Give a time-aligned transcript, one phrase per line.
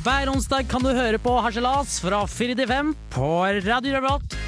[0.00, 3.26] Hver onsdag kan du høre på Harselas fra 4 til 5 på
[3.66, 4.39] Radio Revolt.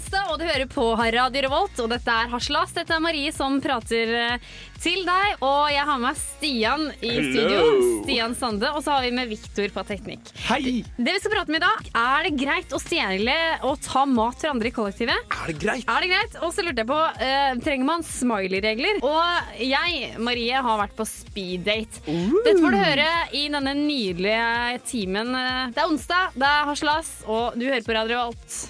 [0.00, 2.70] Onsdag, og du hører på Radio Revolt, og dette er Haslas.
[2.72, 4.46] Dette er Marie som prater eh,
[4.80, 7.58] til deg, og jeg har med Stian i studio.
[8.06, 10.30] Stian Sande, og så har vi med Viktor på teknikk.
[10.46, 10.78] Hei!
[10.96, 13.36] Det vi skal prate om i dag, er det greit å stjele
[13.68, 15.36] og ta mat fra andre i kollektivet?
[15.36, 15.84] Er det greit?
[15.84, 16.40] Er det greit?
[16.40, 19.04] Og så lurte jeg på, uh, trenger man smiley-regler?
[19.04, 22.06] Og jeg, Marie, har vært på speeddate.
[22.08, 25.36] Dette får du høre i denne nydelige timen.
[25.36, 28.60] Eh, Det er onsdag, det er Haslas, og du hører på Radio Revolt.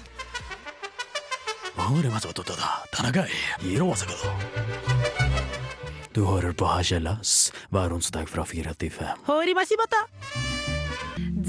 [6.15, 9.25] Du hører på Harselas hver onsdag fra 4 til 5.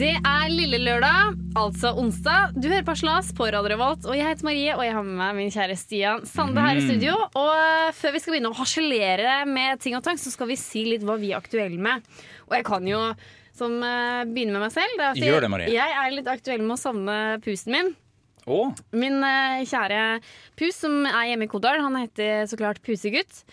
[0.01, 2.57] Det er lille lørdag, altså onsdag.
[2.57, 5.15] Du hører på Slas på Radio Revolt, og jeg heter Marie, og jeg har med
[5.21, 7.15] meg min kjære Stian Sande her i studio.
[7.39, 10.59] Og eh, før vi skal begynne å harselere med ting og tang, så skal vi
[10.59, 12.03] si litt hva vi er aktuelle med.
[12.49, 13.05] Og jeg kan jo
[13.55, 14.99] som eh, begynne med meg selv.
[14.99, 15.75] Det er at Gjør det, Marie.
[15.79, 17.95] Jeg er litt aktuell med å savne pusen min.
[18.47, 18.61] Å,
[18.99, 20.01] Min eh, kjære
[20.59, 23.45] pus som er hjemme i Kodal, han heter så klart Pusegutt.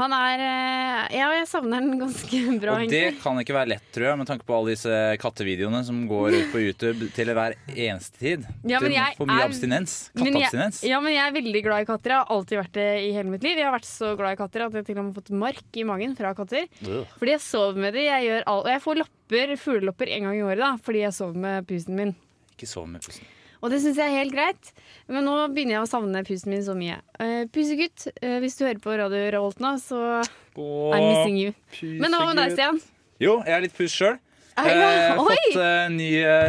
[0.00, 3.18] Han er eh, Ja, jeg savner den ganske bra, og det egentlig.
[3.20, 6.46] kan ikke være lett, tror jeg, med tanke på alle disse kattevideoene som går ut
[6.54, 8.46] på YouTube til hver eneste tid.
[8.64, 9.96] Ja, men jeg får mye er- abstinens.
[10.14, 10.78] Men jeg, Katteabstinens.
[10.88, 12.14] ja, men jeg er veldig glad i katter.
[12.14, 13.60] Jeg har alltid vært det i hele mitt liv.
[13.60, 15.80] Jeg har vært så glad i katter at jeg til og med har fått mark
[15.82, 16.70] i magen fra katter.
[16.86, 17.02] Ugh.
[17.20, 18.06] Fordi jeg sover med dem.
[18.08, 21.18] Jeg, gjør all, og jeg får lopper, fuglelopper en gang i året da, fordi jeg
[21.18, 22.16] sover med pusen min.
[22.56, 23.28] Ikke sov med pusten.
[23.60, 24.72] Og det syns jeg er helt greit.
[25.10, 26.98] Men nå begynner jeg å savne pusen min så mye.
[27.20, 30.20] Uh, pusegutt, uh, hvis du hører på Radio Revolt nå, så
[30.56, 31.54] I'm missing you.
[32.00, 32.80] Men hva med deg, Stian?
[33.20, 34.16] Jo, jeg er litt pus sjøl.
[34.58, 34.86] Ah, ja.
[34.90, 36.08] Eh, fått uh, ny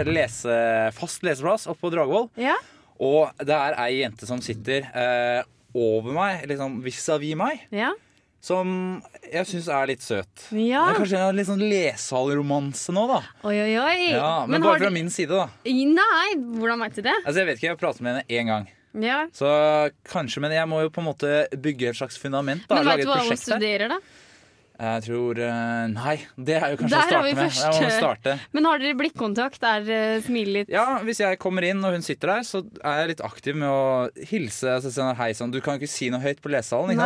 [0.09, 0.55] lese,
[0.97, 2.29] fast leseplass oppe på Dragvoll.
[2.39, 2.55] Ja?
[3.01, 4.87] Og det er ei jente som sitter
[5.73, 7.93] over meg, liksom vis-à-vis meg, Ja?
[8.41, 10.47] Som jeg syns er litt søt.
[10.51, 10.83] ja.
[10.89, 13.21] Det er kanskje en litt sånn lesalromanse nå, da.
[13.47, 14.11] Oi, oi, oi.
[14.15, 15.47] Ja, men, men, bare fra du- min side, da.
[15.65, 16.27] Nei,
[16.57, 17.17] hvordan vet du det?
[17.25, 18.67] Altså, Jeg vet ikke, jeg har pratet med henne én gang.
[18.93, 19.21] Ja.
[19.31, 19.47] Så
[20.03, 22.67] kanskje, Men jeg må jo på en måte bygge et slags fundament.
[22.67, 23.99] da Men veit du hva hun studerer, da?
[24.81, 27.83] Jeg tror eh, Nei, det er jo kanskje Der å starte med.
[27.85, 28.35] må starte.
[28.57, 29.67] Men har dere blikkontakt?
[29.71, 29.85] Er
[30.25, 30.73] smilet litt?
[30.73, 33.69] Ja, Hvis jeg kommer inn og hun sitter der, så er jeg litt aktiv med
[33.69, 34.73] å hilse.
[34.79, 35.53] Altså, sånn, hei, sånn.
[35.53, 36.49] Du kan jo ikke si noe høyt på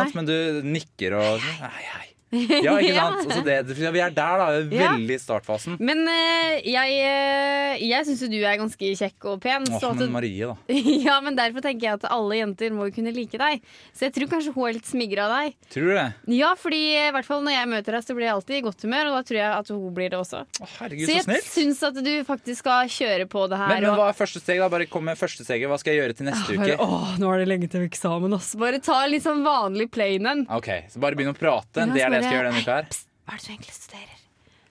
[0.08, 0.16] sant?
[0.16, 1.64] men du nikker og sånn.
[1.66, 2.15] Hei, hei.
[2.66, 3.22] Ja, ikke sant?
[3.26, 4.46] Altså, det, vi er der, da.
[4.76, 4.90] Ja.
[4.96, 5.76] Veldig i startfasen.
[5.80, 9.66] Men uh, jeg, uh, jeg syns jo du er ganske kjekk og pen.
[9.70, 10.56] Åh, så men Marie, da.
[11.06, 13.64] ja, men Derfor tenker jeg at alle jenter må jo kunne like deg.
[13.96, 15.56] Så jeg tror kanskje hun er litt smigra av deg.
[15.74, 16.06] Tror du det?
[16.36, 18.86] Ja, fordi i hvert fall når jeg møter deg, så blir jeg alltid i godt
[18.86, 20.42] humør, og da tror jeg at hun blir det også.
[20.46, 21.50] Å, herregud, Så så jeg snilt.
[21.52, 23.72] syns at du faktisk skal kjøre på det her.
[23.74, 24.60] Men, men hva er første steg?
[24.62, 24.68] da?
[24.72, 25.68] Bare kom med første steget.
[25.70, 26.86] Hva skal jeg gjøre til neste bare, uke?
[26.86, 28.52] Åh, nå er det lenge til eksamen, ass.
[28.60, 30.44] Bare ta litt sånn vanlig plain en.
[30.56, 31.84] Ok, Så bare begynn å prate.
[31.84, 32.88] Ja, Det er det jeg skal gjøre denne uka her.
[33.26, 34.24] Hva er det du egentlig studerer?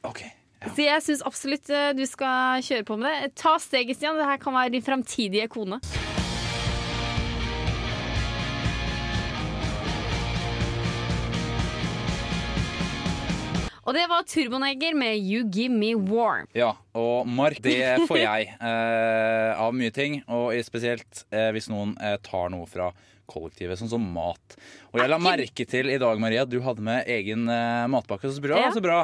[0.06, 0.74] Ok, ja.
[0.76, 3.32] Så jeg syns absolutt eh, du skal kjøre på med det.
[3.40, 4.20] Ta steget, Stian.
[4.20, 5.82] Det her kan være din framtidige kone.
[13.86, 16.48] Og det var Turboneger med You Give Me Warm.
[16.58, 20.24] Ja, og mark, det får jeg eh, av mye ting.
[20.26, 22.90] Og spesielt eh, hvis noen eh, tar noe fra
[23.30, 24.58] kollektivet, sånn som mat.
[24.94, 28.32] Og jeg la merke til i dag, Maria, at du hadde med egen uh, matpakke.
[28.32, 28.60] Så bra.
[28.68, 28.74] Ja.
[28.76, 29.04] så bra.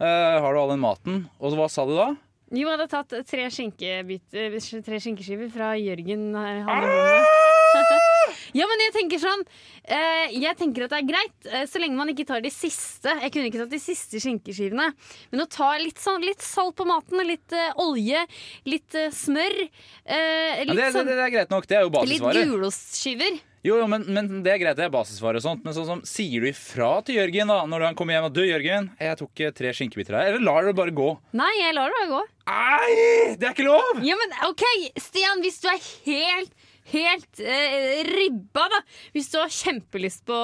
[0.00, 1.24] Uh, har du all den maten?
[1.40, 2.12] Og hva sa du da?
[2.50, 6.32] Jo, jeg hadde tatt tre, skinkebiter, tre skinkeskiver fra Jørgen.
[6.34, 7.46] rommet.
[8.58, 9.42] ja, men jeg tenker sånn
[9.84, 13.12] eh, Jeg tenker at det er greit, eh, så lenge man ikke tar de siste.
[13.22, 14.88] Jeg kunne ikke tatt de siste skinkeskivene.
[15.30, 18.24] Men å ta litt, sånn, litt salt på maten, litt eh, olje,
[18.68, 21.70] litt eh, smør eh, Ja, Litt, det, det, sånn, det er greit nok.
[21.70, 23.38] Det er jo litt gulostskiver.
[23.60, 25.64] Jo, jo, men, men det er greit, det er basisvarer og sånt.
[25.66, 28.40] Men sånn som, sier du ifra til Jørgen da når han kommer hjem at du,
[28.48, 30.30] Jørgen, jeg tok eh, tre skinkebiter her.
[30.32, 31.10] Eller lar du det bare gå?
[31.36, 32.22] Nei, jeg lar det bare gå.
[32.50, 32.94] Nei,
[33.36, 34.00] det er ikke lov!
[34.06, 34.64] Ja, men OK,
[34.96, 36.56] Stian, hvis du er helt
[36.90, 38.78] Helt eh, ribba, da.
[39.14, 40.38] Hvis du har kjempelyst på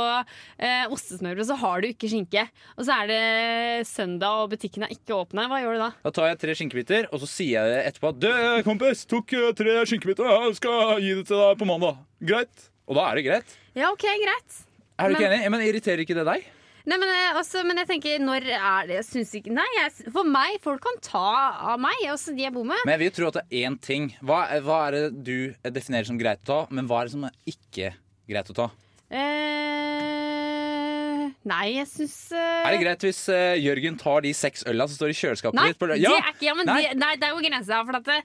[0.63, 2.45] eh, ostesmørbrød, så har du ikke skinke.
[2.77, 5.49] Og så er det søndag og butikken er ikke åpne.
[5.51, 5.91] Hva gjør du da?
[6.07, 8.31] Da tar jeg tre skinkebiter, og så sier jeg etterpå at Du,
[8.69, 10.31] kompis, tok eh, tre skinkebiter.
[10.47, 11.99] Jeg skal gi det til deg på mandag.
[12.23, 12.69] Greit?
[12.87, 13.57] Og da er det greit.
[13.75, 14.61] Ja, OK, greit.
[14.99, 15.51] Er du ikke Men- enig?
[15.51, 16.45] Men irriterer ikke det deg?
[16.87, 20.13] Nei, men, eh, altså, men jeg tenker, når er det Jeg syns ikke Nei, jeg,
[20.15, 21.25] for meg, folk kan ta
[21.73, 22.79] av meg, også de jeg bor med.
[22.87, 24.07] Men jeg vil jo tro at det er én ting.
[24.23, 27.25] Hva, hva er det du definerer som greit å ta, men hva er det som
[27.25, 27.91] er ikke
[28.31, 28.69] greit å ta?
[29.17, 34.87] Eh, nei, jeg syns eh, Er det greit hvis eh, Jørgen tar de seks øla
[34.89, 35.79] som står i kjøleskapet Nei, ditt?
[35.81, 36.13] på- det Ja!
[36.19, 36.79] er ikke, ja, Nei.
[36.87, 37.81] Det, nei, det er jo grensa.
[37.89, 38.19] For at det,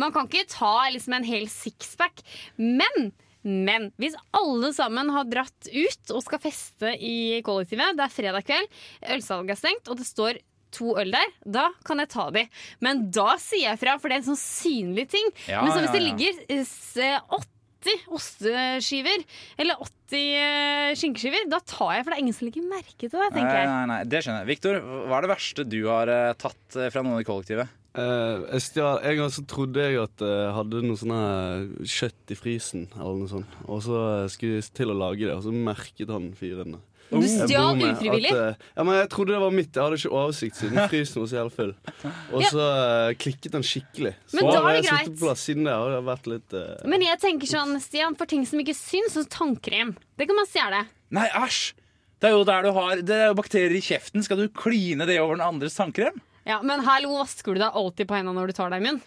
[0.00, 2.22] man kan ikke ta liksom en hel sixpack.
[2.58, 3.12] Men,
[3.44, 8.46] men hvis alle sammen har dratt ut og skal feste i kollektivet, det er fredag
[8.48, 8.68] kveld,
[9.14, 10.40] ølsalget er stengt, og det står
[10.74, 12.46] to øl der, da kan jeg ta de.
[12.82, 15.28] Men da sier jeg fra, for det er en sånn synlig ting.
[15.46, 17.50] Ja, Men så hvis ja, det ligger åtte
[17.84, 19.24] 80 osteskiver,
[19.60, 23.12] eller 80 skinkeskiver, skinkskiver, da tar jeg, for det er ingen som legger merke til
[23.12, 23.68] det, tenker Nei, jeg.
[23.70, 24.50] nei, nei, det skjønner jeg.
[24.54, 27.72] Victor, hva er det verste du har eh, tatt eh, fra noen i kollektivet?
[27.94, 32.38] Eh, jeg stjal, en gang så trodde jeg at jeg hadde noe sånn kjøtt i
[32.38, 33.60] frysen, eller noe sånt.
[33.68, 36.82] Og så eh, skulle jeg til å lage det, og så merket han fyren det.
[37.14, 38.30] Du stjal ufrivillig.
[38.32, 39.76] at, uh, ja, men jeg trodde det var mitt.
[39.76, 41.72] Jeg hadde ikke oversikt siden frysen var så jævlig full.
[42.34, 42.64] Og så
[43.20, 44.14] klikket han skikkelig.
[44.24, 45.20] Så Men da er har det jeg sittet greit.
[45.20, 46.56] på plass siden det har vært litt
[46.90, 50.48] Men jeg tenker sånn, Stian, for ting som ikke syns, sånn tannkrem, det kan man
[50.50, 50.82] stjele.
[51.14, 51.74] Nei, æsj!
[52.18, 54.24] Det er jo der du har Det er jo bakterier i kjeften.
[54.24, 56.18] Skal du kline det over den andres tannkrem?
[56.44, 59.02] Ja, men hallo, vasker du deg alltid på hendene når du tar deg i munn?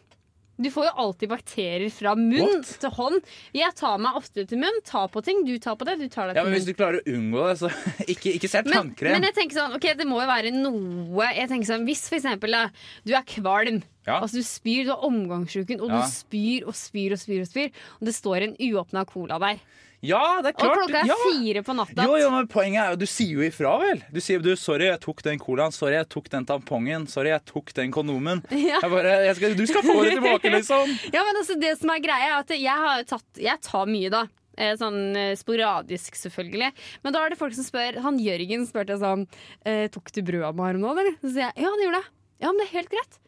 [0.57, 2.69] Du får jo alltid bakterier fra munn What?
[2.81, 3.19] til hånd.
[3.53, 6.31] Jeg tar meg ofte til munn, tar på ting, du tar på det, du tar
[6.31, 6.57] deg til Ja, men munn.
[6.57, 7.69] Hvis du klarer å unngå det, så
[8.15, 9.13] ikke, ikke Men, tannkrem.
[9.19, 12.17] men jeg tenker sånn, ok, det må jo være noe Jeg tenker sånn, Hvis for
[12.17, 12.63] eksempel da,
[13.05, 14.17] du er kvalm, Ja.
[14.23, 16.01] altså du spyr, du har omgangssjuken, og Ja.
[16.01, 17.69] du spyr og spyr og spyr, og spyr,
[18.01, 19.61] og det står en uåpna cola der,
[20.05, 20.77] Ja, det er klart.
[20.77, 21.15] og klokka er ja.
[21.25, 24.03] fire på natta Jo, jo, men Poenget er jo du sier jo ifra, vel.
[24.13, 27.45] Du sier du, 'sorry, jeg tok den colaen', 'sorry, jeg tok den tampongen', 'sorry, jeg
[27.49, 28.43] tok den kondomen'.
[28.67, 28.77] Ja.
[28.83, 30.85] Jeg bare, jeg skal, du skal få det tilbake, liksom.
[31.15, 34.09] Ja, men altså det som er greia er at jeg har tatt Jeg tar mye
[34.13, 34.27] da
[34.57, 36.71] Eh, Sånn eh, sporadisk selvfølgelig
[37.03, 39.27] Men da er det folk som spør Han Jørgen spurte sånn
[39.69, 41.13] eh, Tok du brød av meg her nå, eller?
[41.21, 42.09] Så sier jeg, ja det gjorde jeg
[42.41, 43.19] Ja, men det er helt greit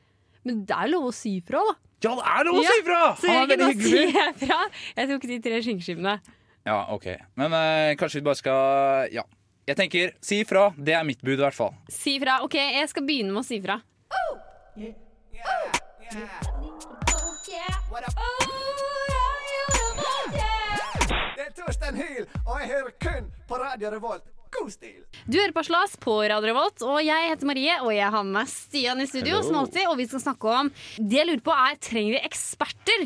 [0.50, 3.01] Men det er lov å si fra da Ja, det er lov å si ifra!
[3.21, 3.94] Så Han er Jørgen, hyggelig.
[3.94, 4.60] sier jeg fra
[4.98, 6.18] Jeg tok de tre skinkeskivene
[6.68, 7.06] Ja, ok.
[7.40, 9.24] Men eh, kanskje vi bare skal Ja.
[9.70, 10.72] Jeg tenker, si ifra.
[10.74, 11.76] Det er mitt bud, i hvert fall.
[11.94, 13.76] Si fra, ok, jeg skal begynne med å si fra
[21.36, 24.26] Det er Torstein Hyl, og jeg hører kun på Radio Revolt.
[24.50, 25.04] God stil!
[25.30, 28.40] Du hører på Slas på Radio Revolt, og jeg heter Marie, og jeg har med
[28.40, 29.46] meg Stian i studio, Hello.
[29.46, 33.06] som alltid, og vi skal snakke om Det jeg lurer på er, trenger vi eksperter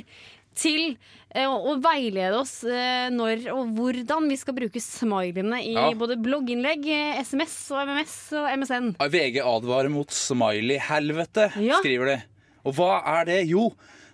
[0.56, 0.96] til
[1.34, 5.90] eh, å veilede oss eh, når og hvordan vi skal bruke smileyene i Ja.
[5.98, 8.92] både blogginnlegg, eh, SMS og MMS og MSN.
[9.00, 11.80] VG advarer mot smiley-helvete, Ja.
[11.82, 12.24] skriver de.
[12.66, 13.48] Og hva er det?
[13.50, 13.74] Jo,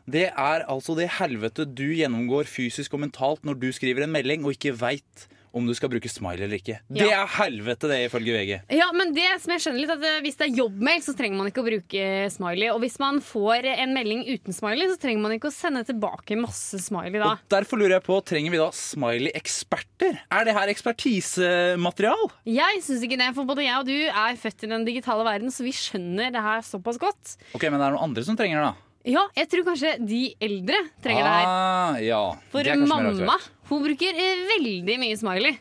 [0.09, 4.43] det er altså det helvete du gjennomgår fysisk og mentalt når du skriver en melding
[4.45, 6.79] og ikke veit om du skal bruke smiley eller ikke.
[6.93, 8.51] Det er helvete, det, ifølge VG.
[8.77, 11.39] Ja, men det som jeg skjønner litt at eh, Hvis det er jobbmail, så trenger
[11.41, 12.69] man ikke å bruke smiley.
[12.73, 16.37] Og hvis man får en melding uten smiley, så trenger man ikke å sende tilbake
[16.39, 17.33] masse smiley da.
[17.35, 20.21] Og Derfor lurer jeg på, trenger vi da smiley-eksperter?
[20.37, 22.29] Er det her ekspertisematerial?
[22.49, 25.53] Jeg syns ikke det, for både jeg og du er født i den digitale verden,
[25.53, 27.35] så vi skjønner det her såpass godt.
[27.57, 28.88] Ok, Men det er noen andre som trenger det, da.
[29.07, 31.45] Ja, jeg tror kanskje de eldre trenger det her.
[31.47, 32.21] Ah, ja.
[32.51, 33.67] For Det er kanskje mer mamma aktuelt.
[33.69, 35.55] hun bruker eh, veldig mye smiley.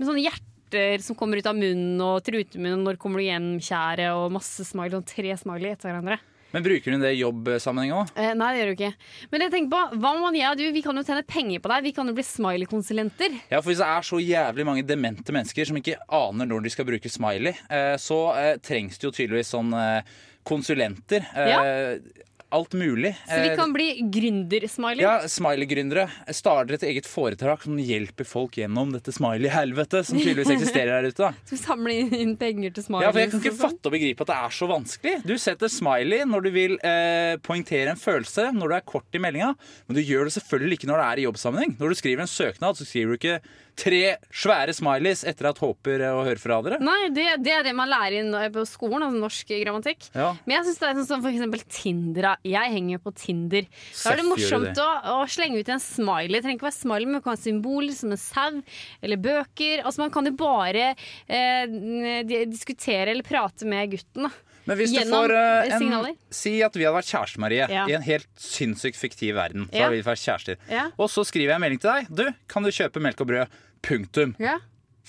[0.00, 4.10] Med sånne hjerter som kommer ut av munnen, og trutemunnen, når kommer du hjem, kjære,
[4.18, 4.90] og masse smiley.
[4.96, 6.18] Sånn tre smiley etter hverandre.
[6.50, 8.08] Men bruker hun det i jobbsammenheng òg?
[8.18, 8.94] Eh, nei, det gjør du ikke.
[9.30, 11.70] Men jeg tenker på, hva om jeg og du vi kan jo tjene penger på
[11.70, 11.84] deg?
[11.86, 13.36] Vi kan jo bli smiley-konsulenter.
[13.52, 16.72] Ja, for Hvis det er så jævlig mange demente mennesker som ikke aner når de
[16.74, 20.02] skal bruke smiley, eh, så eh, trengs det jo tydeligvis sånn eh,
[20.50, 21.22] konsulenter.
[21.38, 23.12] Eh, Alt mulig.
[23.28, 25.00] Så vi Eh, kan bli gründer-smiley.
[25.04, 30.96] ja, Smiley-gründere starter et eget foretak som hjelper folk gjennom dette smiley-helvetet som tydeligvis eksisterer
[31.02, 31.16] der ute.
[31.22, 31.32] da.
[31.46, 33.06] Skal vi samle inn penger til smiley?
[33.06, 35.14] Ja, for Jeg kan ikke fatte og begripe at det er så vanskelig.
[35.30, 39.22] Du setter smiley når du vil eh, poengtere en følelse, når du er kort i
[39.22, 39.54] meldinga,
[39.86, 41.76] men du gjør det selvfølgelig ikke når det er i jobbsammenheng.
[41.78, 43.40] Når du skriver en søknad, så skriver du ikke
[43.80, 46.78] tre svære smileys etter at håper å høre fra dere.
[46.84, 50.10] Nei, det, det er det man lærer inn på skolen, altså norsk grammatikk.
[50.12, 50.34] Ja.
[50.44, 52.28] Men jeg synes det er sånn som for eksempel Tinder.
[52.44, 53.64] Jeg henger jo på Tinder.
[54.02, 54.84] Da er det morsomt det.
[54.84, 56.34] å, å slenge ut en smiley.
[56.36, 58.60] Det trenger ikke være smiley, men det kan være symbol som en sau
[59.00, 59.82] eller bøker.
[59.86, 60.90] Altså Man kan jo bare
[61.30, 64.28] eh, diskutere eller prate med gutten.
[64.28, 64.32] da.
[64.68, 66.16] Men hvis du får eh, en.
[66.36, 67.86] Si at vi hadde vært kjærester, Marie, Ja.
[67.88, 69.64] i en helt sinnssykt fiktiv verden.
[69.70, 69.86] Så Ja.
[69.88, 70.56] hadde vi vært kjærester.
[70.70, 70.84] Ja.
[70.98, 72.06] Og så skriver jeg en melding til deg.
[72.14, 73.48] Du, kan du kjøpe melk og brød?
[73.86, 74.34] Punktum.
[74.42, 74.58] Ja.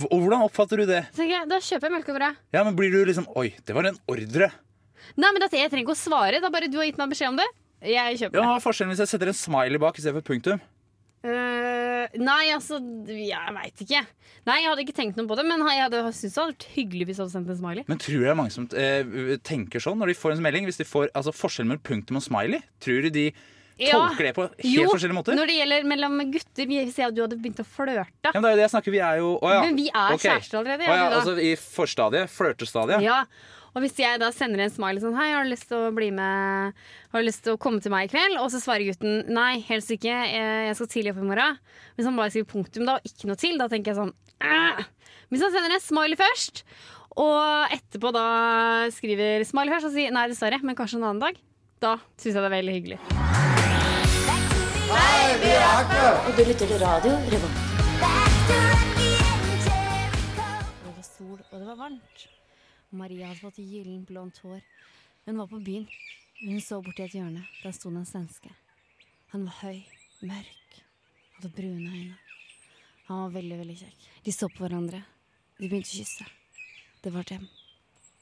[0.08, 1.04] Og hvordan oppfatter du det?
[1.14, 2.38] Tenker jeg, Da kjøper jeg melk og brød.
[2.56, 4.52] Ja, men Blir du liksom Oi, det var en ordre.
[5.18, 6.40] Nei, men dette, Jeg trenger ikke å svare.
[6.40, 7.48] Det er bare du har gitt meg beskjed om det.
[7.92, 10.62] Jeg kjøper Ja, Hva er forskjellen hvis jeg setter en smiley bak istedenfor punktum?
[11.22, 14.02] Eh, nei, altså Jeg veit ikke.
[14.50, 16.68] Nei, Jeg hadde ikke tenkt noe på det, men jeg hadde syntes det hadde vært
[16.74, 17.86] hyggelig hvis du hadde sendt en smiley.
[17.92, 20.66] Men tror du det er mange som eh, tenker sånn når de får en melding?
[20.70, 22.64] Hvis de får altså, Forskjellen mellom punktum og smiley?
[22.82, 23.28] Tror du de.
[23.90, 25.38] Tolker det på helt Jo, forskjellige måter?
[25.38, 28.46] når det gjelder mellom gutter Hvis jeg at du hadde begynt å flørte Ja, men
[28.46, 29.64] det er jo det jeg snakker Vi er jo Å ja.
[29.66, 30.28] Men vi er okay.
[30.28, 32.32] kjærester allerede, Å ja, altså i forstadiet?
[32.36, 33.06] Flørtestadiet?
[33.06, 33.24] Ja,
[33.72, 36.12] og hvis jeg da sender en smiley sånn Hei, har du lyst til å bli
[36.16, 36.80] med
[37.14, 38.40] Har du lyst til å komme til meg i kveld?
[38.44, 41.62] Og så svarer gutten Nei, helst ikke, jeg jeg skal tidlig opp i morgen
[41.98, 44.16] Hvis han bare skriver punktum da, og ikke noe til Da tenker jeg sånn!
[45.32, 46.66] Hvis han sender en smiley først
[47.20, 48.26] og etterpå da
[48.96, 51.40] skriver smiley først og sier nei, dessverre, men kanskje en annen dag,
[51.84, 53.41] da syns jeg det er veldig hyggelig.
[54.92, 57.58] Og du lytter til radio Revolt.
[60.84, 62.26] Det var sol, og det var varmt.
[62.92, 64.60] Maria hadde fått gyllent blondt hår.
[65.26, 65.88] Hun var på byen.
[66.42, 67.46] Hun så borti et hjørne.
[67.64, 68.52] Der sto en svenske.
[69.32, 69.80] Han var høy,
[70.28, 70.78] mørk,
[71.38, 72.20] hadde brune øyne.
[73.08, 74.08] Han var veldig, veldig kjekk.
[74.26, 75.04] De så på hverandre.
[75.60, 76.28] De begynte å kysse.
[77.04, 77.48] Det var dem.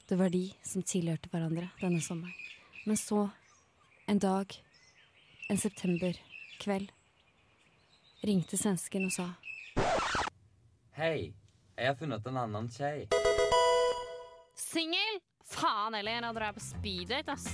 [0.10, 2.34] Det var de som tilhørte hverandre denne sommeren.
[2.86, 3.30] Men så,
[4.08, 4.54] en dag,
[5.50, 5.58] en
[6.60, 6.92] septemberkveld,
[8.24, 9.28] ringte svensken og sa
[11.00, 11.32] Hei,
[11.78, 13.08] jeg har funnet en annen kjei.
[14.60, 15.22] Singel?
[15.50, 17.48] Faen heller, nå drar jeg på speeddate, ass.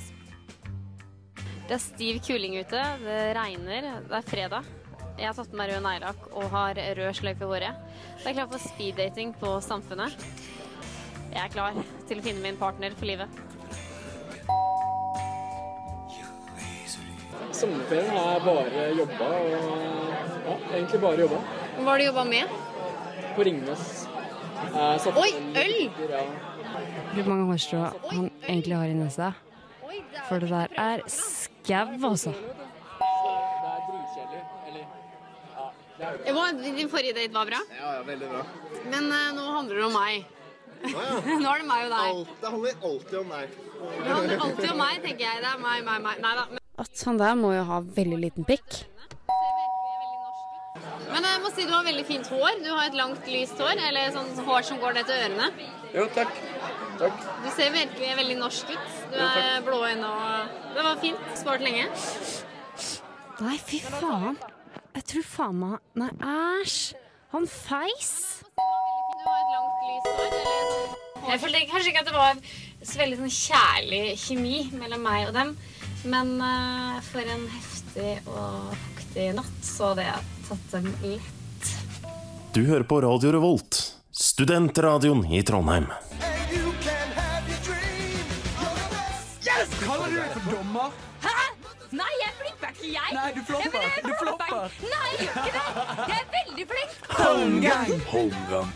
[1.69, 4.67] Det er stiv kuling ute, det regner, det er fredag.
[5.15, 7.85] Jeg har tatt på meg rød neglelakk og har rød sløyfe i håret.
[8.19, 10.17] Det er klart for speeddating på Samfunnet.
[11.29, 11.77] Jeg er klar
[12.09, 13.44] til å finne min partner for livet.
[17.55, 19.53] Sommerferien har jeg bare jobba og
[20.45, 21.39] ja, egentlig bare jobba.
[21.77, 22.57] Hva har du jobba med?
[23.35, 23.85] På Ringnes.
[24.75, 25.31] Oi,
[25.61, 25.75] øl!
[26.09, 26.23] Ja.
[27.13, 29.31] Hvor mange hårstrå han egentlig har i nesa.
[30.27, 32.33] For det der er skau, altså.
[32.35, 34.43] Det er dritkjedelig.
[34.67, 34.83] Eller
[35.99, 38.43] ja, er din forrige date var bra, Ja, ja, veldig bra.
[38.91, 40.25] men uh, nå handler det om meg.
[40.83, 41.39] Ja, ja.
[41.43, 42.11] nå er det meg og deg.
[42.11, 43.57] Alt, det handler alltid om meg.
[43.79, 45.41] Det handler alltid om meg, tenker jeg.
[45.45, 46.23] Det er meg, meg, meg.
[46.25, 46.64] Nei da.
[46.81, 48.81] At han der må jo ha veldig liten pikk.
[51.11, 52.57] Men jeg må si du har veldig fint hår.
[52.63, 53.79] Du har et langt, lyst hår.
[53.87, 55.47] Eller sånn hår som går ned til ørene.
[55.95, 56.33] Jo, takk.
[56.99, 57.23] Takk.
[57.43, 58.97] Du ser virkelig veldig norsk ut.
[59.13, 61.31] Du er blå øyne og Det var fint.
[61.39, 61.87] Spart lenge.
[63.45, 64.37] Nei, fy faen.
[64.95, 66.11] Jeg tror faen meg Nei,
[66.63, 66.95] æsj.
[67.35, 68.13] Han feis.
[71.25, 72.37] Jeg følte kanskje ikke at det var
[72.85, 75.55] så veldig sånn kjærlig kjemi mellom meg og dem.
[76.05, 81.71] Men uh, for en heftig og fuktig natt så hadde jeg tatt dem lett.
[82.53, 83.79] Du hører på Radio Revolt,
[84.13, 85.89] studentradioen i Trondheim.
[89.45, 89.73] Yes!
[89.81, 90.93] Kaller du deg for dommer?
[91.25, 91.33] Hæ?
[91.95, 93.11] Nei, jeg flipper ikke, jeg.
[93.17, 93.89] Nei, du flopper.
[94.05, 94.77] Du flopper.
[94.85, 95.65] Nei, jeg gjør ikke det.
[96.05, 96.91] Jeg er veldig flink.
[98.13, 98.69] Homegang.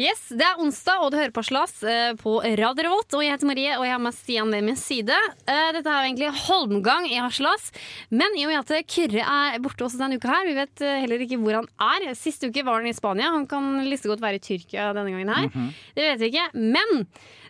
[0.00, 3.12] Yes, Det er onsdag, og du hører på Slas eh, på Radio Revolt.
[3.18, 5.12] Og jeg heter Marie, og jeg har med Stian ved min side.
[5.44, 7.66] Eh, dette er jo egentlig Holmgang i Haslas.
[8.08, 11.02] Men i og med at Kyrre er borte også denne uka her, vi vet eh,
[11.02, 12.14] heller ikke hvor han er.
[12.16, 13.28] Sist uke var han i Spania.
[13.34, 15.52] Han kan like godt være i Tyrkia denne gangen her.
[15.98, 16.48] Det vet vi ikke.
[16.56, 17.04] Men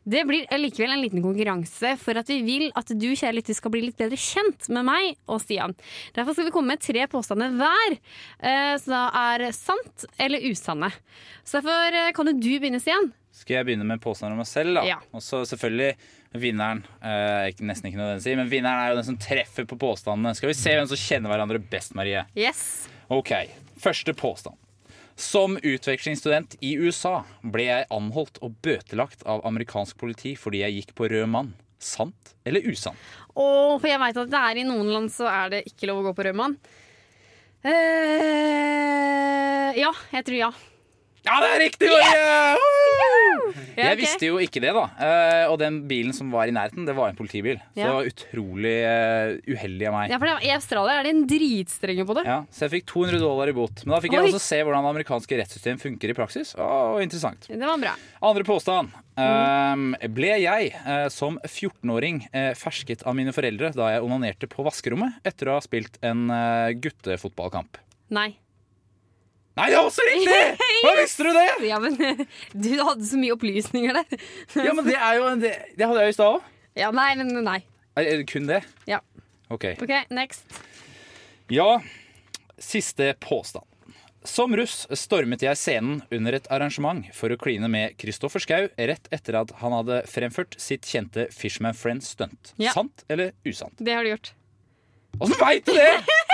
[0.05, 3.73] det blir likevel en liten konkurranse for at vi vil at du kjære lytter skal
[3.75, 5.75] bli litt bedre kjent med meg og Stian.
[6.17, 7.97] Derfor skal vi komme med tre påstander hver,
[8.41, 10.93] eh, som er sant eller usanne.
[11.45, 13.13] Så derfor eh, kan jo du begynne, Stian.
[13.41, 14.87] Skal jeg begynne med påstander om meg selv, da?
[14.89, 14.99] Ja.
[15.17, 15.95] Og så selvfølgelig
[16.41, 16.83] vinneren.
[17.03, 20.35] Eh, nesten ikke noe å si, men vinneren er jo den som treffer på påstandene.
[20.39, 22.27] Skal vi se hvem som kjenner hverandre best, Marie?
[22.39, 22.89] Yes.
[23.11, 23.33] Ok,
[23.81, 24.60] første påstand.
[25.21, 30.95] Som utvekslingsstudent i USA ble jeg anholdt og bøtelagt av amerikansk politi fordi jeg gikk
[30.97, 31.51] på rød mann.
[31.81, 32.97] Sant eller usant?
[33.37, 36.01] Å, for jeg veit at det er i noen land så er det ikke lov
[36.01, 36.57] å gå på rødmann.
[37.61, 37.71] Uh,
[39.77, 40.51] ja, jeg tror ja.
[41.27, 42.55] Ja, det er riktig, Marie!
[42.57, 43.51] Woo!
[43.77, 44.85] Ja, Jeg visste jo ikke det, da.
[45.01, 47.61] Eh, og den bilen som var i nærheten, det var en politibil.
[47.75, 50.15] Så det var utrolig eh, uheldig av meg.
[50.15, 52.25] Ja, for I Australia er de dritstrenge på det.
[52.29, 53.85] Ja, så jeg fikk 200 dollar i bot.
[53.85, 54.33] Men da fikk jeg Oi.
[54.33, 56.55] også se hvordan det amerikanske rettssystem funker i praksis.
[56.61, 57.49] Og interessant.
[57.51, 57.95] Det var bra.
[58.31, 58.97] Andre påstand.
[59.21, 64.65] Um, ble jeg eh, som 14-åring eh, fersket av mine foreldre da jeg onanerte på
[64.65, 66.31] vaskerommet etter å ha spilt en
[66.81, 67.77] guttefotballkamp?
[68.17, 68.33] Nei.
[69.59, 70.67] Nei, det er også riktig!
[70.85, 71.47] Hva visste du det?
[71.69, 71.97] Ja, men
[72.55, 74.21] du hadde så mye opplysninger der.
[74.67, 76.47] Ja, men Det er jo en- det, det hadde jeg i stad òg.
[76.79, 77.59] Ja, nei, men nei.
[77.99, 78.61] Er er det kun det?
[78.89, 79.01] Ja.
[79.51, 79.67] Ok.
[79.83, 80.47] OK, next.
[81.51, 81.81] Ja,
[82.63, 83.67] siste påstand.
[84.25, 89.09] Som russ stormet jeg scenen under et arrangement for å kline med Kristoffer Schou rett
[89.17, 92.53] etter at han hadde fremført sitt kjente Fishman Friends-stunt.
[92.61, 92.75] Ja.
[92.77, 93.75] Sant eller usant?
[93.81, 94.35] Det har du gjort.
[95.19, 95.91] Åssen veit du det?!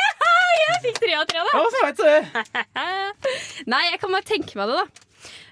[0.56, 1.52] Jeg fikk tre av tre, da.
[1.56, 3.66] Ja, vet du?
[3.72, 5.06] Nei, jeg kan bare tenke meg det, da.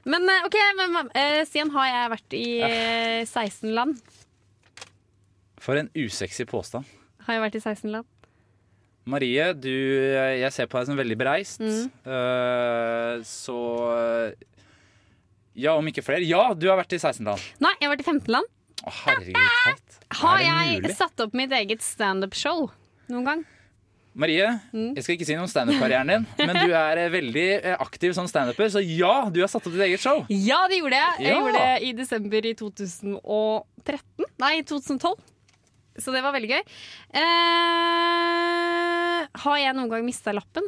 [0.04, 4.00] Men eh, OK, men, uh, Stian, har jeg vært i uh, 16 land?
[5.64, 6.84] For en usexy påstand.
[7.24, 8.10] Har jeg vært i 16 land?
[9.08, 11.60] Marie, du, jeg ser på deg som veldig bereist.
[11.60, 11.88] Mm.
[12.08, 13.56] Uh, så
[15.54, 16.24] Ja, om ikke flere.
[16.24, 17.48] Ja, du har vært i 16 land.
[17.64, 18.52] Nei, jeg har vært i 15 land.
[18.84, 19.98] Å, herregud, teit.
[20.20, 20.94] Har jeg mulig?
[20.96, 22.66] satt opp mitt eget standup-show
[23.12, 23.44] noen gang?
[24.14, 27.72] Marie, jeg skal ikke si noe om standup-karrieren din, men du er eh, veldig eh,
[27.82, 30.20] aktiv som standuper, så ja, du har satt opp ditt eget show.
[30.30, 31.16] Ja, det gjorde jeg.
[31.24, 31.40] Jeg Ja.
[31.40, 34.28] gjorde det i desember i 2013.
[34.38, 35.18] Nei, 2012.
[35.98, 36.62] Så det var veldig gøy.
[37.14, 40.66] Eh, har jeg noen gang mista lappen?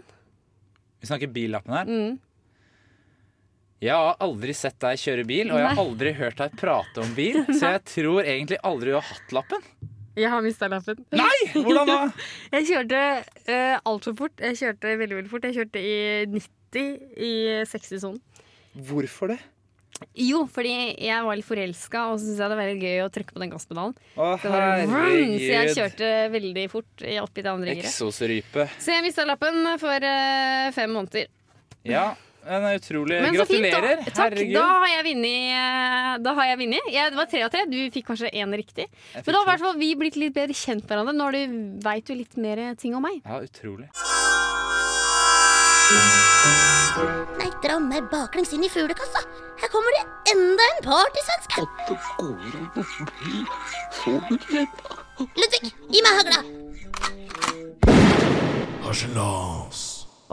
[1.03, 1.91] Vi snakker billappen her.
[1.91, 2.15] Mm.
[3.87, 7.11] Jeg har aldri sett deg kjøre bil, og jeg har aldri hørt deg prate om
[7.15, 9.67] bil, så jeg tror egentlig aldri du har hatt lappen.
[10.17, 11.03] Jeg har mista lappen.
[11.13, 11.35] Nei!
[11.53, 11.97] Hvordan da?
[12.57, 13.01] Jeg kjørte
[13.51, 14.41] uh, altfor fort.
[14.41, 15.45] Jeg kjørte veldig veldig fort.
[15.51, 15.99] Jeg kjørte i
[16.33, 16.89] 90
[17.27, 17.35] i
[17.69, 18.17] 60-sonen.
[18.89, 19.39] Hvorfor det?
[20.21, 23.33] Jo, fordi jeg var litt forelska, og så syntes det var veldig gøy å trykke
[23.33, 23.95] på den gasspedalen.
[24.21, 27.89] Å, Så, så jeg kjørte veldig fort i- oppi det andre giret.
[28.77, 31.31] Så jeg mista lappen for uh, fem måneder.
[31.89, 32.11] Ja,
[32.47, 33.21] er utrolig.
[33.23, 33.81] Men så fint, da.
[33.81, 34.05] Gratulerer.
[34.07, 34.17] Takk.
[34.23, 34.55] Herregud.
[34.55, 35.51] Da har jeg vunnet.
[35.57, 36.85] eh, Da har jeg vunnet.
[36.93, 37.65] Jeg, det var tre av tre.
[37.67, 38.87] Du fikk kanskje én riktig.
[39.15, 41.15] Men da har i hvert fall vi blitt litt bedre kjent med hverandre.
[41.17, 41.27] Nå
[41.83, 43.21] veit du- litt mer ting om meg.
[43.25, 43.89] Ja, utrolig.
[47.39, 49.21] Nei, dra meg baklengs inn i fuglekassa.
[49.61, 51.67] Her kommer det enda en partysvenske.
[55.37, 56.41] Ludvig, gi meg hagla.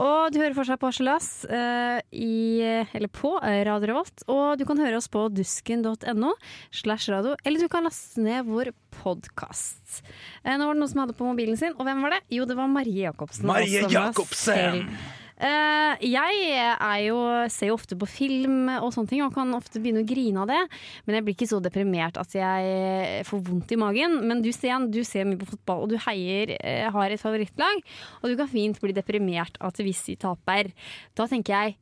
[0.00, 4.24] Og du hører fortsatt på Harselas eh, eller på eh, Radio Revolt.
[4.30, 6.32] Og du kan høre oss på dusken.no
[6.74, 8.72] slash radio, eller du kan laste ned vår
[9.02, 10.00] podkast.
[10.42, 12.24] Eh, nå var det noen som hadde på mobilen sin, og hvem var det?
[12.34, 13.46] Jo, det var Marie Jacobsen.
[13.50, 14.88] Marie Jacobsen!
[15.34, 17.18] Eh, jeg jo,
[17.50, 20.50] ser jo ofte på film og sånne ting og kan ofte begynne å grine av
[20.50, 20.60] det.
[21.04, 24.20] Men jeg blir ikke så deprimert at jeg får vondt i magen.
[24.28, 27.82] Men du, Stian, du ser mye på fotball, og du heier, uh, har et favorittlag.
[28.22, 30.70] Og du kan fint bli deprimert av at de taper.
[31.18, 31.78] Da tenker jeg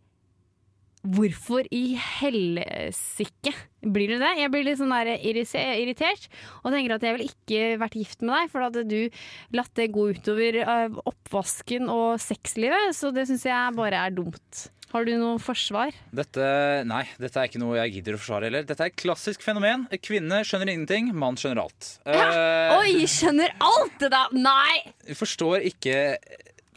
[1.03, 3.51] Hvorfor i helsike
[3.83, 4.29] blir du det?
[4.39, 6.29] Jeg blir litt sånn irritert
[6.63, 9.25] og tenker at jeg ville ikke vært gift med deg, for da hadde du
[9.59, 12.95] latt det gå utover eh, oppvasken og sexlivet.
[12.95, 14.69] Så det syns jeg bare er dumt.
[14.93, 15.95] Har du noe forsvar?
[16.13, 16.45] Dette,
[16.85, 18.67] nei, dette er ikke noe jeg gidder å forsvare heller.
[18.69, 19.87] Dette er et klassisk fenomen.
[20.05, 21.95] Kvinne skjønner ingenting, mann skjønner alt.
[22.05, 24.27] Eh, Oi, skjønner alt det da!
[24.37, 25.15] Nei!
[25.17, 25.97] Forstår ikke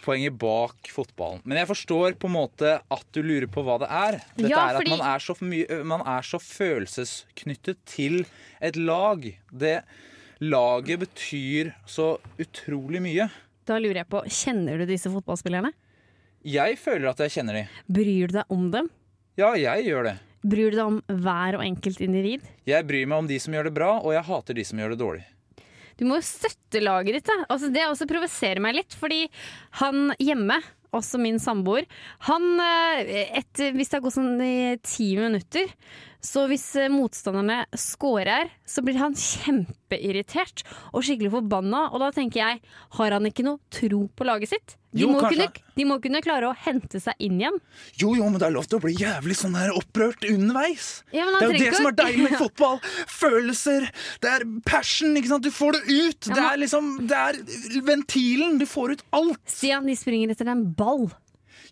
[0.05, 1.41] poenget bak fotballen.
[1.43, 4.19] Men jeg forstår på en måte at du lurer på hva det er.
[4.37, 8.21] Dette Ja, er at man er, så mye, man er så følelsesknyttet til
[8.61, 9.25] et lag.
[9.51, 9.79] Det
[10.43, 13.27] laget betyr så utrolig mye.
[13.65, 15.71] Da lurer jeg på, kjenner du disse fotballspillerne?
[16.45, 17.69] Jeg føler at jeg kjenner dem.
[17.89, 18.89] Bryr du deg om dem?
[19.39, 20.15] Ja, jeg gjør det.
[20.45, 22.43] Bryr du deg om hver og enkelt individ?
[22.69, 24.93] Jeg bryr meg om de som gjør det bra, og jeg hater de som gjør
[24.93, 25.23] det dårlig.
[25.99, 27.29] Du må jo støtte laget ditt.
[27.29, 27.45] Da.
[27.49, 29.25] Altså, det også provoserer meg litt, fordi
[29.81, 30.59] han hjemme,
[30.95, 31.83] også min samboer,
[32.23, 35.71] han et, Hvis det har gått sånn i ti minutter,
[36.25, 41.85] så hvis eh, motstanderne scorer, så blir han kjempeirritert og skikkelig forbanna.
[41.93, 42.61] Og da tenker jeg,
[42.97, 44.75] har han ikke noe tro på laget sitt?
[44.95, 47.57] De, Jo, må, kunne, de må kunne klare å hente seg inn igjen.
[47.99, 50.87] Jo, jo, men det er lov til å bli jævlig sånn her opprørt underveis.
[51.11, 52.79] Ja, men han det er jo det som er deilig med fotball.
[53.11, 53.89] Følelser.
[54.23, 55.17] Det er passion.
[55.19, 55.45] ikke sant?
[55.45, 56.29] Du får det ut.
[56.31, 57.41] Ja, Det er liksom, det er
[57.91, 58.55] ventilen.
[58.61, 59.43] Du får ut alt.
[59.51, 61.09] Stian, de springer etter en ball.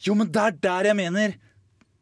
[0.04, 1.40] Jo, men det er der jeg mener.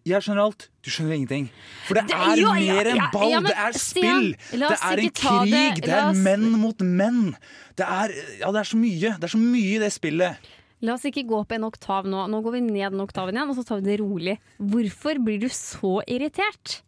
[0.06, 0.64] Jeg skjønner alt.
[0.82, 1.50] Du skjønner ingenting.
[1.86, 3.30] For det Det- er jo, mer enn ja, ball.
[3.30, 4.32] ja, men det er spill.
[4.34, 5.52] Stian, Det er en krig!
[5.52, 5.82] det-.
[5.86, 7.36] Det er oss- menn mot menn.
[7.76, 8.10] Det er,
[8.40, 9.14] ja, det er så mye.
[9.20, 10.38] Det er så mye i det spillet.
[10.82, 12.26] La oss ikke gå opp en oktav nå.
[12.28, 14.40] Nå går vi ned den oktaven igjen, og så tar vi det rolig.
[14.60, 16.82] Hvorfor blir du så irritert?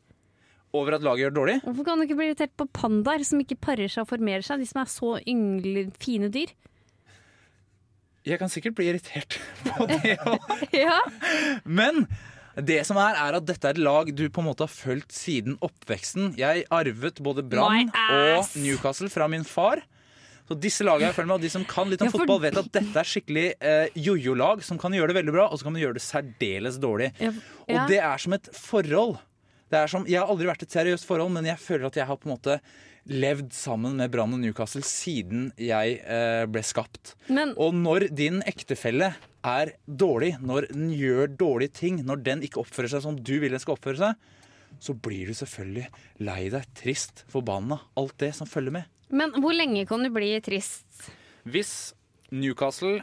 [0.74, 1.62] Over at laget gjør det dårlig?
[1.62, 4.58] Hvorfor kan du ikke bli irritert på pandaer som ikke parer seg og formerer seg?
[4.58, 6.50] De som er så yngle, fine dyr.
[8.26, 10.40] Jeg kan sikkert bli irritert på det òg.
[10.74, 10.98] Ja.
[11.66, 12.08] Men
[12.56, 15.12] det som er, er at dette er et lag du på en måte har fulgt
[15.16, 16.36] siden oppveksten.
[16.38, 18.46] Jeg arvet både Brann og.
[18.62, 19.82] Newcastle fra min far.
[20.44, 22.42] Så disse lagene jeg følger med, og De som kan litt om Ja, for- fotball,
[22.44, 25.64] vet at dette er skikkelig eh, jojo-lag som kan gjøre det veldig bra, og så
[25.70, 27.14] kan de gjøre det særdeles dårlig.
[27.24, 27.32] Ja,
[27.70, 29.18] Og det er som et forhold.
[29.72, 31.96] Det er som, jeg har aldri vært i et seriøst forhold, men jeg føler at
[31.98, 32.60] jeg har på en måte
[33.10, 37.16] levd sammen med Brann og Newcastle siden jeg eh, ble skapt.
[37.28, 39.10] Men Og når din ektefelle
[39.44, 43.52] er dårlig, når den gjør dårlige ting, når den ikke oppfører seg som du vil
[43.52, 44.30] den skal oppføre seg,
[44.84, 45.88] så blir du selvfølgelig
[46.24, 47.82] lei deg, trist, forbanna.
[48.00, 48.88] Alt det som følger med.
[49.14, 51.10] Men hvor lenge kan du bli trist?
[51.46, 51.92] Hvis
[52.34, 53.02] Newcastle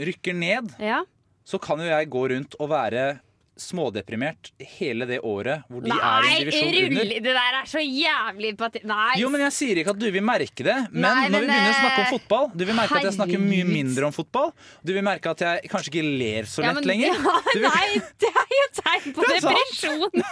[0.00, 1.02] rykker ned, Ja.
[1.44, 3.20] så kan jo jeg gå rundt og være
[3.60, 6.86] smådeprimert hele det året hvor de er i Nei, en divisjon rull!
[6.90, 7.12] under.
[7.26, 8.82] Det der er så jævlig pati...
[8.88, 9.14] Nei.
[9.20, 11.72] Jo, men Jeg sier ikke at du vil merke det, men Nei, når vi begynner
[11.74, 14.54] å snakke eh, om fotball Du vil merke at jeg snakker mye mindre om fotball.
[14.84, 17.20] Du vil merke at jeg kanskje ikke ler så Ja, lett men- lenger.
[17.30, 20.24] Ja, vil- nei, det er jo tegn på depresjon!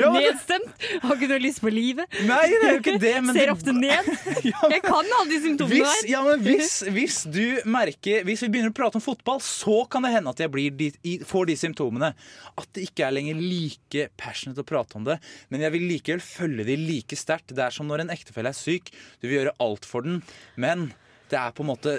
[0.00, 0.84] Ja, Nedstemt.
[1.04, 2.08] Har ikke noe lyst på livet.
[2.26, 3.12] Nei, det er jo ikke det.
[3.22, 4.08] Men Ser det- ofte ned.
[4.74, 6.08] Jeg kan alle de symptomene Hvis, der.
[6.10, 10.02] ja, men hvis, hvis du merker Hvis vi begynner å prate om fotball, så kan
[10.06, 10.90] det hende at jeg blir de,
[11.26, 12.12] får de symptomene.
[12.58, 15.18] At det ikke er lenger like passionate å prate om det.
[15.52, 17.54] Men jeg vil likevel følge de like sterkt.
[17.54, 18.90] Det er som når en ektefelle er syk.
[19.22, 20.20] Du vil gjøre alt for den,
[20.60, 20.90] men
[21.30, 21.92] det er på en måte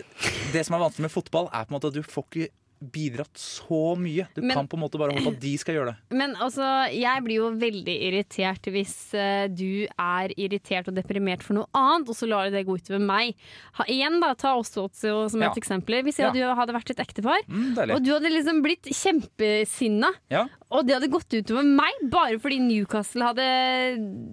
[0.52, 2.50] Det som er vanskelig med fotball, er på en måte at du får ikke
[2.82, 4.26] bidratt så mye.
[4.34, 5.96] Du Men- kan på en måte bare håpe at de skal gjøre det.
[6.18, 11.54] Men altså, jeg blir jo veldig irritert hvis uh, du er irritert og deprimert for
[11.60, 13.36] noe annet, og så lar du det gå utover meg.
[13.78, 15.52] Ha, igjen da, Ta oss også som Ja.
[15.52, 16.02] et eksempel.
[16.04, 16.32] Hvis jeg Ja.
[16.32, 20.48] hadde, hadde vært et ektepar, Mm, og du hadde liksom blitt kjempesinna, Ja.
[20.72, 23.48] Og det hadde gått utover meg bare fordi Newcastle hadde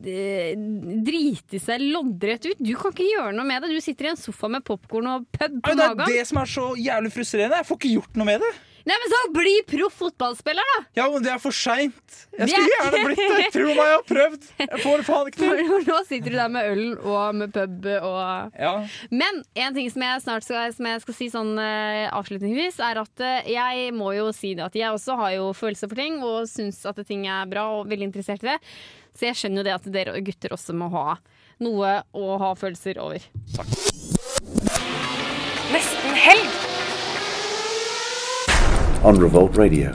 [0.06, 0.52] eh,
[1.06, 2.60] driti seg loddrett ut.
[2.62, 3.72] Du kan ikke gjøre noe med det.
[3.74, 5.98] Du sitter i en sofa med popkorn og pub på magen.
[5.98, 7.58] det er det som er så jævlig frustrerende.
[7.58, 8.52] Jeg får ikke gjort noe med det.
[8.88, 10.76] Nei, men så bli proff fotballspiller, da!
[10.96, 12.14] Ja, men det er for seint.
[12.38, 13.48] Jeg skulle er- gjerne blitt det.
[13.52, 14.46] Tro meg, jeg har prøvd.
[14.62, 15.72] Jeg får faen ikke til.
[15.90, 18.72] Nå sitter du der med øl og med pub og Ja.
[19.12, 23.02] Men en ting som jeg snart skal, som jeg skal si sånn uh, avslutningsvis, er
[23.02, 26.22] at uh, jeg må jo si det at jeg også har jo følelser for ting
[26.24, 28.58] og syns at ting er bra og veldig interessert i det.
[29.18, 31.18] Så jeg skjønner jo det at dere gutter også må ha
[31.60, 33.28] noe å ha følelser over.
[33.56, 33.76] Takk.
[35.74, 36.67] Nesten helg.
[39.08, 39.88] On Revolt Radio.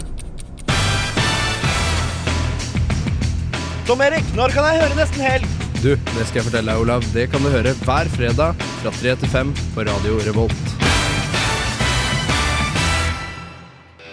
[3.86, 5.46] Tom Erik, når kan jeg høre Nesten Helg?
[5.84, 7.06] Du, det skal jeg fortelle deg, Olav.
[7.14, 10.74] Det kan du høre hver fredag fra 3 til 5 på Radio Revolt.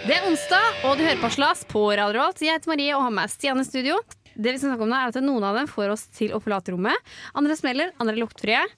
[0.05, 2.45] Det er onsdag, og du hører på Slas på Radio Revolt.
[2.45, 3.97] Jeg heter Marie og har med Stian i studio.
[4.35, 6.45] Det vi skal snakke om nå er at Noen av dem får oss til å
[6.45, 7.13] forlate rommet.
[7.33, 8.69] Andre smeller, andre er luktfrie.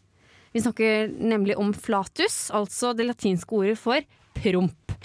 [0.54, 4.06] Vi snakker nemlig om flatus, altså det latinske ordet for
[4.42, 4.98] promp.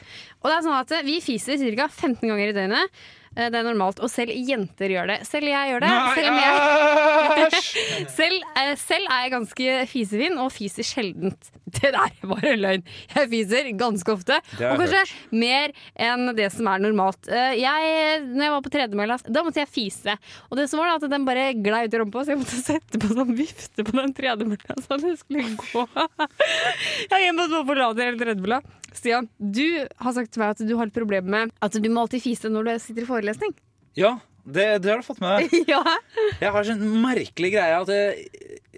[0.43, 1.87] Og det er sånn at Vi fiser ca.
[1.89, 2.99] 15 ganger i døgnet.
[3.37, 5.17] Eh, Det er normalt, og selv jenter gjør det.
[5.27, 5.91] Selv jeg gjør det.
[6.17, 11.51] Selv, jeg, selv, eh, selv er jeg ganske fisefin, og fiser sjeldent.
[11.77, 12.85] Det der er bare løgn.
[13.11, 17.27] Jeg fiser ganske ofte, og kanskje kanskje mer enn det som er normalt.
[17.27, 20.15] Eh, Jeg, når jeg var på tredemølla, da måtte jeg fise.
[20.49, 22.61] Og det som var da, at den bare glei ut i rumpa, så jeg måtte
[22.71, 25.85] sette på sånn vifte på den tredemølla så det skulle gå.
[27.11, 28.61] Jeg er på forlater hele tredemølla.
[28.95, 29.65] Stian, du
[29.99, 32.49] har sagt til meg at du har et problem med at du må alltid fise
[32.51, 33.53] når du sitter i forelesning.
[33.97, 35.57] Ja, det, det har du fått med deg.
[35.73, 35.81] ja.
[36.39, 38.27] Jeg har sånn merkelig greie at jeg,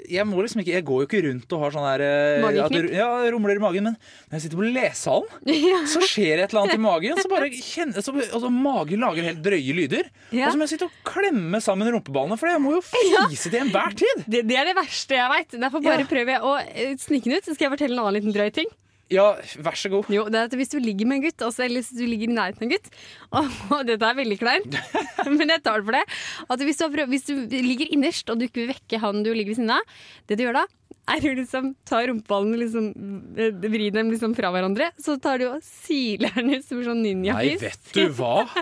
[0.09, 2.87] jeg må liksom ikke Jeg går jo ikke rundt og har sånn der eh, Mageknip?
[2.95, 5.53] Ja, rumler i magen, men når jeg sitter på lesesalen,
[5.93, 7.21] så skjer det et eller annet i magen.
[7.21, 10.09] Så bare kjenner, så, altså, Magen lager helt drøye lyder.
[10.33, 10.47] Ja.
[10.49, 13.61] Og så må jeg sitte og klemme sammen rumpeballene, for jeg må jo fise til
[13.61, 14.25] enhver tid.
[14.25, 15.53] Det, det er det verste jeg veit.
[15.59, 16.09] Derfor bare Ja.
[16.15, 17.45] prøver jeg å eh, snike den ut.
[17.45, 18.73] Så skal jeg fortelle en annen liten drøy ting.
[19.09, 19.27] Ja,
[19.65, 20.09] vær så god.
[20.13, 22.29] Jo, det er at Hvis du ligger med en gutt, altså, eller hvis du ligger
[22.29, 22.89] i nærheten av en gutt
[23.29, 24.79] og, og dette er veldig kleint,
[25.37, 26.03] men jeg tar det for det.
[26.45, 27.33] At hvis du, har prøv, hvis du
[27.65, 29.97] ligger innerst og du ikke vil vekke han du ligger ved siden av,
[30.29, 30.65] det du gjør da,
[31.09, 32.89] er å liksom ta rumpeballene liksom,
[33.37, 34.91] eh, vri dem liksom fra hverandre.
[35.01, 38.43] Så tar du og siler den ut som sånn Nei, vet du hva?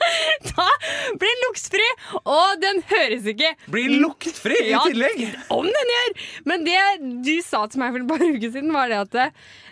[0.00, 0.64] Da
[1.20, 1.86] blir den luktfri,
[2.22, 3.50] og den høres ikke.
[3.68, 5.18] Blir luktfri i tillegg?
[5.26, 5.42] Ja.
[5.52, 6.14] Om den gjør!
[6.48, 6.78] Men det
[7.26, 9.18] du sa til meg for et par uker siden, var det at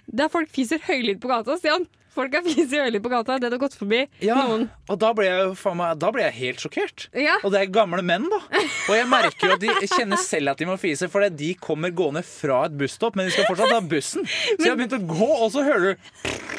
[0.09, 1.87] der folk fiser høylytt på gata, Stian
[2.18, 4.64] Folk har fist høylytt på gata, det har gått forbi Ja, noen.
[4.90, 7.05] og da ble jeg, meg, da ble jeg helt sjokkert.
[7.14, 7.37] Ja.
[7.47, 8.40] Og det er gamle menn, da.
[8.88, 11.92] Og jeg merker jo at de kjenner selv at de må fise, for de kommer
[11.94, 14.27] gående fra et busstopp, men de skal fortsatt ha bussen.
[14.27, 16.59] Så jeg har begynt å gå, og så hører du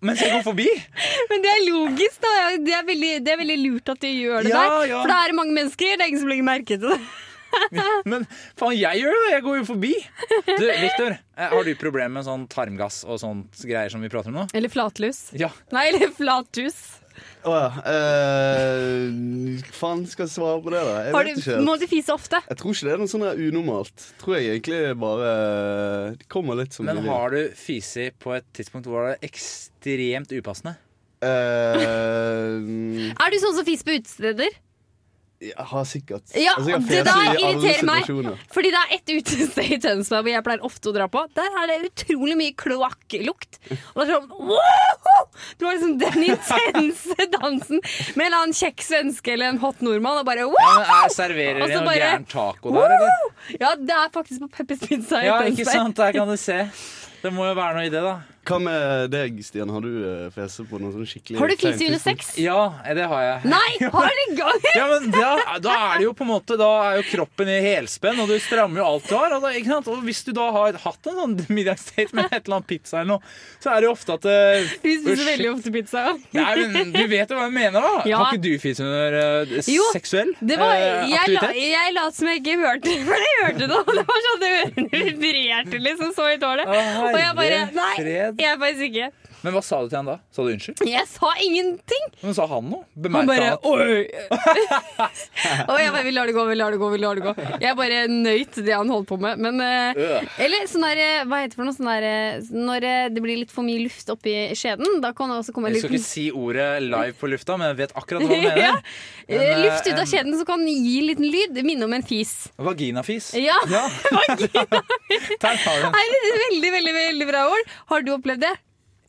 [0.00, 0.66] mens jeg går forbi.
[1.28, 2.34] Men det er logisk, da.
[2.64, 4.86] Det er veldig, det er veldig lurt at de gjør det Ja, der.
[4.88, 5.00] ja.
[5.04, 6.98] For da er det mange mennesker, det er ingen som legger merke til det.
[8.10, 8.24] Men
[8.58, 9.26] faen, jeg gjør det!
[9.34, 9.92] Jeg går jo forbi.
[10.46, 14.32] Du, Victor, eh, har du problemer med sånn tarmgass og sånt greier som vi prater
[14.32, 14.46] om nå?
[14.56, 15.28] Eller flatlus.
[15.38, 15.50] Ja.
[15.74, 16.78] Nei, eller flatus.
[17.44, 17.68] Å ja.
[17.90, 20.94] Eh, faen skal jeg svare på det, da?
[21.04, 21.66] Jeg Har vet ikke helt.
[21.66, 22.40] må du fise ofte?
[22.48, 24.06] Jeg tror ikke det er noe sånn der unormalt.
[24.22, 25.32] Tror jeg egentlig bare
[26.20, 27.12] Det kommer litt som Men det vil.
[27.12, 30.76] har du fisi på et tidspunkt hvor det er ekstremt upassende?
[31.20, 34.56] Eh, Er du sånn som fiser på utesteder?
[35.40, 38.08] Jeg har sikkert Ja, Altså, har det der irriterer meg.
[38.52, 41.22] Fordi det er et utested i Tønsberg hvor jeg pleier ofte å dra på.
[41.38, 43.56] Der er det utrolig mye kloakklukt.
[43.94, 45.24] Og det er sånn wow!
[45.56, 49.80] Du har liksom den intense dansen med en eller annen kjekk svenske eller en hot
[49.86, 50.60] nordmann og bare wow!
[50.60, 53.28] Ja, er, serverer de så noe gæren taco der, eller?
[53.56, 55.96] Ja, det er faktisk på Peppers Pizza i Ja, ikke sant?
[55.96, 56.66] Der kan du se.
[57.20, 58.18] Det må jo være noe i det, da.
[58.40, 59.68] Hva med deg, Stian?
[59.68, 62.30] Har du eh, fese på noe sånn skikkelig Har du fise under sex?
[62.40, 63.50] Ja, det har jeg.
[63.52, 64.62] Nei, har du gang?
[64.74, 67.58] Ja, men da, da er det jo på en måte Da er jo kroppen i
[67.66, 69.34] helspenn, og du strammer jo alt du har.
[69.36, 69.90] Og, da, ikke sant?
[69.92, 73.18] og hvis du da har hatt en sånn middagsdate med et eller annet pizza eller
[73.18, 76.06] noe, så er det jo ofte at uh, Vi spiser veldig ofte pizza.
[76.36, 77.92] Nei, men Du vet jo hva jeg mener, da?
[78.08, 78.22] Ja.
[78.24, 81.60] Har ikke du fise under uh, Jo, seksuell Det var, eh, jeg, la, aktivitet?
[81.74, 83.84] jeg lot som jeg ikke hørte, for jeg hørte det.
[84.00, 86.50] Det var sånn det ørene vibrerte liksom så i det.
[86.66, 87.92] Og jeg bare Nei,
[88.34, 88.46] fred.
[88.48, 89.10] jeg faktisk ikke.
[89.42, 90.16] Men hva sa du til han da?
[90.34, 90.82] Sa du unnskyld?
[90.88, 92.06] Jeg sa ingenting.
[92.20, 92.84] Men sa han noe?
[92.94, 94.02] Bemerka bare han Oi!
[95.70, 96.88] Og jeg bare Vi lar det gå, vi lar det gå.
[96.92, 99.40] vi lar det gå Jeg bare nøyt det han holdt på med.
[99.40, 100.26] Men eh, Øh.
[100.44, 103.40] Eller sånn der eh, Hva heter det for noe sånn der eh, Når det blir
[103.40, 106.06] litt for mye luft oppi skjeden, da kan det også komme litt Jeg skal ikke
[106.06, 108.60] si ordet live på lufta, men jeg vet akkurat hva du mener.
[108.60, 108.74] ja.
[109.30, 111.60] Men, Luft ut av skjeden som kan gi en liten lyd.
[111.66, 112.32] Minne om en fis.
[112.58, 113.30] Vaginafis.
[113.38, 115.92] Ja, Der har du den.
[115.94, 117.70] Veldig, veldig, veldig bra ord?
[117.92, 118.52] Har du opplevd det?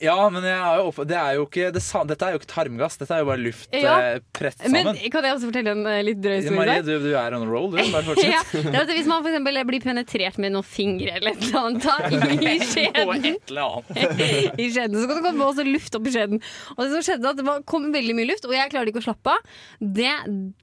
[0.02, 0.46] Ja, men
[0.82, 1.00] jo opp...
[1.08, 2.02] det er jo ikke det sa...
[2.08, 2.98] dette er jo ikke tarmgass.
[3.02, 3.96] Dette er jo bare luft Ja.
[4.16, 4.74] eh, sammen.
[4.74, 6.58] Men kan jeg også fortelle en eh, litt drøy historie?
[6.58, 7.80] Marie, du, du er on a roll, du.
[7.94, 8.56] Bare fortsett.
[8.76, 11.86] ja, det er Hvis man eksempel blir penetrert med noen fingre eller et eller annet
[11.86, 11.98] da,
[12.34, 13.40] i skjeden,
[14.66, 16.44] i skjeden, så kan det komme også luft opp i skjeden.
[16.76, 19.08] Og det som skjedde at det kom veldig mye luft, og jeg klarte ikke å
[19.12, 19.58] slappe av.
[20.02, 20.12] Det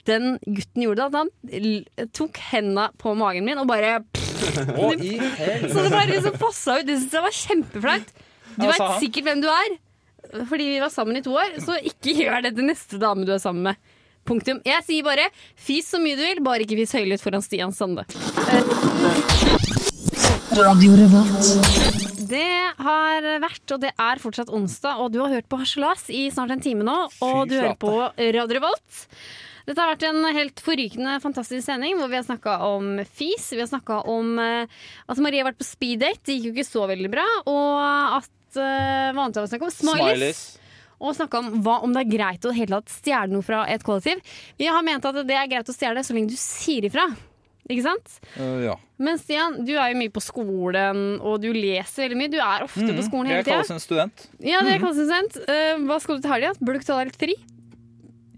[0.09, 4.01] den gutten gjorde, da, at han tok henda på magen min og bare.
[4.38, 6.88] Så det bare liksom fossa ut.
[6.88, 8.16] Det syntes jeg var kjempeflaut.
[8.57, 9.77] Du veit sikkert hvem du er,
[10.49, 13.35] fordi vi var sammen i to år, så ikke gjør det til neste dame du
[13.37, 13.95] er sammen med.
[14.29, 14.59] Punktum.
[14.67, 18.05] Jeg sier bare fis så mye du vil, bare ikke fis høylytt foran Stian Sande.
[22.29, 22.45] Det
[22.83, 26.53] har vært, og det er fortsatt onsdag, og du har hørt på Harselas i snart
[26.53, 26.97] en time nå.
[27.25, 29.05] Og du hører på Radio Revolt.
[29.69, 33.51] Dette har vært en helt forrykende fantastisk sending hvor vi har snakka om fis.
[33.53, 34.79] Vi har snakka om eh,
[35.13, 37.27] at Marie har vært på speeddate, det gikk jo ikke så veldig bra.
[37.53, 39.75] Og at eh, uh, vanlig å snakke om?
[39.75, 40.15] Smileys.
[40.15, 40.43] Smileys.
[40.99, 43.85] Og snakke om hva, om det er greit å hele tatt stjele noe fra et
[43.87, 44.23] kollektiv.
[44.59, 47.07] Vi har ment at det er greit å stjele så lenge du sier ifra.
[47.69, 48.17] Ikke sant?
[48.39, 48.75] Uh, ja.
[48.99, 52.33] Men Stian, du er jo mye på skolen, og du leser veldig mye.
[52.33, 53.61] Du er ofte på skolen hele tida.
[53.61, 54.27] Jeg kalles en student.
[54.41, 55.39] Ja, det kalles en student.
[55.45, 56.55] Uh, hva skal du til helga?
[56.59, 57.37] Bør du ikke ta deg litt fri?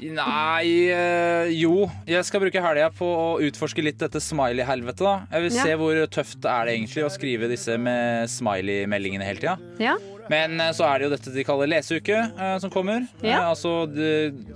[0.01, 5.05] Nei øh, Jo, jeg skal bruke helga på å utforske litt dette smiley-helvetet.
[5.05, 5.63] da Jeg vil Ja.
[5.67, 9.59] se hvor tøft er det egentlig å skrive disse med smiley-meldingene hele tida.
[9.79, 9.97] Ja.
[10.31, 13.07] Men eh, så er det jo dette de kaller leseuke eh, som kommer.
[13.23, 13.41] Ja.
[13.41, 13.73] Eh, altså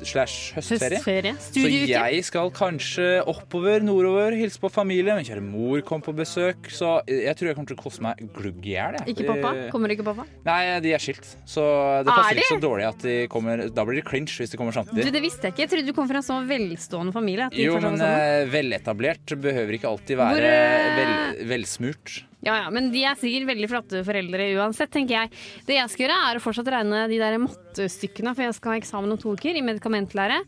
[0.06, 1.00] slash høstferie.
[1.00, 1.34] Høstferie.
[1.40, 5.16] Så jeg skal kanskje oppover, nordover, hilse på familie.
[5.18, 6.70] Min kjære mor kom på besøk.
[6.72, 9.00] Så jeg tror jeg kommer til å koste meg glugg i hjel.
[9.10, 9.54] Ikke pappa?
[9.74, 10.26] Kommer ikke pappa?
[10.46, 11.26] Nei, de er skilt.
[11.48, 11.64] Så
[12.04, 14.60] det Er passer ikke så dårlig at de kommer Da blir det cringe hvis de
[14.60, 15.08] kommer samtidig.
[15.08, 15.64] Du, det visste jeg ikke.
[15.66, 17.50] Jeg trodde du kom fra en sånn velstående familie.
[17.58, 17.98] Jo, men
[18.52, 22.22] veletablert behøver ikke alltid Hvor, være eh, vel, velsmurt.
[22.44, 25.44] Ja, ja, men de er sikkert veldig flotte foreldre uansett, tenker jeg.
[25.68, 28.80] Det jeg skal gjøre, er å fortsatt regne de der mattestykkene, for jeg skal ha
[28.82, 30.42] eksamen om to uker i medikamentlære.